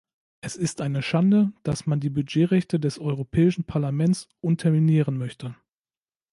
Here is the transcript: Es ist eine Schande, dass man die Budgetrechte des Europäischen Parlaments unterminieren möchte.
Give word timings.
Es 0.43 0.55
ist 0.55 0.81
eine 0.81 1.03
Schande, 1.03 1.53
dass 1.61 1.85
man 1.85 1.99
die 1.99 2.09
Budgetrechte 2.09 2.79
des 2.79 2.97
Europäischen 2.97 3.65
Parlaments 3.65 4.29
unterminieren 4.41 5.15
möchte. 5.15 5.55